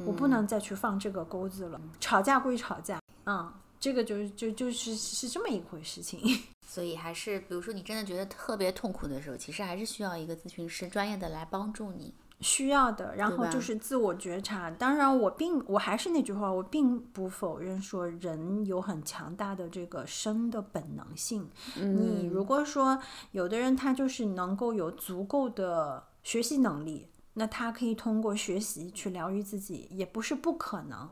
[0.06, 1.78] 我嗯不能再去放这个钩子了。
[2.00, 6.20] 吵架归吵架，嗯，这个就是就就是是这么一回事情。
[6.66, 12.14] 所以还是，比如说你真的觉得特别痛苦的时候，其实还是需要一个咨询师专业的来帮助你。
[12.43, 14.70] 需要的，然后就是自我觉察。
[14.70, 21.49] 当然，我并我还是那句话，我并不否认说人有很强大的这个生的本能性。
[21.76, 22.99] 你如果说
[23.30, 31.09] 有的人他就是能够有足够的学习能力，那他可以通过学习去疗愈自己，也不是不可能。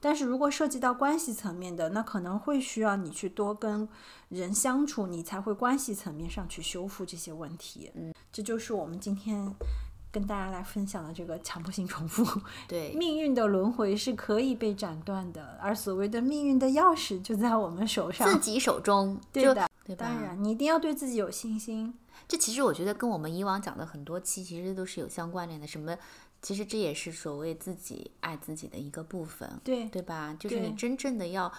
[0.00, 3.88] 但是如果涉及到关系层面的，那可能会需要你去多跟
[4.28, 7.90] 人相处，你才会关系层面上去修复这些问题。
[7.94, 9.50] 嗯，这就是我们今天
[10.14, 12.40] 跟大家来分享的这个强迫性重复。
[12.68, 18.28] 对， 命运的轮回是可以被斩断的，而所谓的命运的钥匙就在我们手上。
[18.32, 20.06] 自己手中， 对的，对吧？
[20.06, 21.92] 当然，你一定要对自己有信心。
[22.28, 25.66] 这其实我觉得跟我们以往讲的很多期其实都是有相关联的。
[25.66, 25.96] 什么？
[26.40, 30.36] 其实这也是所谓自己爱自己的一个部分，对对吧？
[30.38, 31.50] 就是你真正的要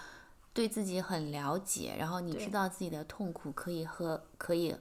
[0.52, 4.74] 对自己很了解，然后你知道自己的痛苦可以和可以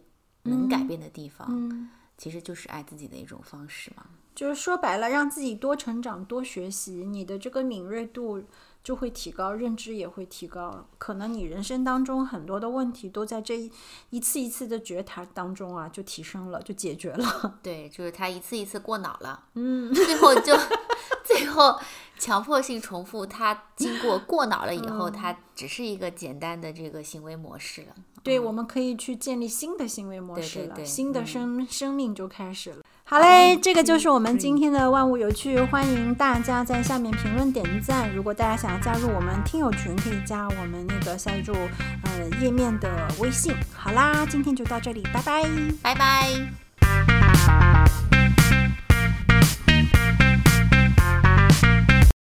[0.43, 4.05] 能改变的地方，嗯，其实就是爱自己的一种方式嘛。
[4.33, 8.43] 就是说白了，让自己多成长、多学习，你的这个敏锐度
[8.83, 10.85] 就会提高，认知也会提高。
[10.97, 13.71] 可能你人生当中很多的问题都在这一
[14.09, 17.59] 一次一次的觉察当中啊，就提升了，就解决了。
[17.63, 20.53] 对，就是他一次一次过脑了，嗯，最后就
[21.25, 21.77] 最后
[22.17, 27.87] 强迫性重复，它经过过脑了以 嗯后，它只是一个简单的这个行为模式了。
[28.23, 32.77] 对，我们可以去建立新的行为模式了，对对对新的嗯生、生命就开始了。
[33.07, 38.11] 好嘞，这个就是我们今天的万物有趣，欢迎大家在下面评论点赞。
[38.15, 43.53] 如果大家想要加入我们听友群，可以加我们那个小宇宙呃页面的微信。
[43.75, 45.47] 好啦，今天就到这里，拜拜。
[45.83, 48.04] 拜拜。